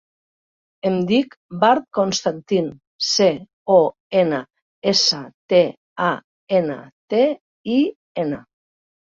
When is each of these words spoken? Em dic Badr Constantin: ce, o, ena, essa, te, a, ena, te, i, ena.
Em 0.89 0.95
dic 1.09 1.35
Badr 1.63 1.83
Constantin: 1.97 2.71
ce, 3.09 3.27
o, 3.75 3.77
ena, 4.23 4.41
essa, 4.93 5.21
te, 5.53 5.61
a, 6.09 6.11
ena, 6.61 6.81
te, 7.17 7.25
i, 7.77 7.81
ena. 8.25 8.43